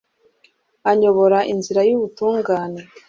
[0.91, 2.81] anyobora inzira y'ubutungane